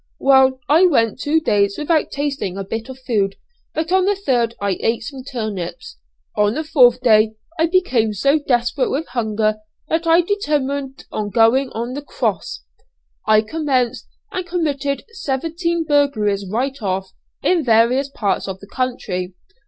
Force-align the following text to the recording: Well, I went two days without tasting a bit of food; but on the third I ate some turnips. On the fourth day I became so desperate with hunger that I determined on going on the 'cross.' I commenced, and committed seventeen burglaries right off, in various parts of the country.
Well, 0.17 0.59
I 0.67 0.87
went 0.87 1.19
two 1.19 1.39
days 1.39 1.77
without 1.77 2.09
tasting 2.09 2.57
a 2.57 2.63
bit 2.63 2.89
of 2.89 2.97
food; 2.97 3.35
but 3.75 3.91
on 3.91 4.05
the 4.05 4.15
third 4.15 4.55
I 4.59 4.79
ate 4.79 5.03
some 5.03 5.23
turnips. 5.23 5.97
On 6.35 6.55
the 6.55 6.63
fourth 6.63 7.01
day 7.01 7.33
I 7.59 7.67
became 7.67 8.11
so 8.11 8.39
desperate 8.39 8.89
with 8.89 9.05
hunger 9.09 9.57
that 9.89 10.07
I 10.07 10.21
determined 10.21 11.05
on 11.11 11.29
going 11.29 11.69
on 11.73 11.93
the 11.93 12.01
'cross.' 12.01 12.63
I 13.27 13.41
commenced, 13.43 14.07
and 14.31 14.43
committed 14.43 15.03
seventeen 15.09 15.83
burglaries 15.83 16.49
right 16.49 16.81
off, 16.81 17.11
in 17.43 17.63
various 17.63 18.09
parts 18.09 18.47
of 18.47 18.59
the 18.59 18.65
country. 18.67 19.35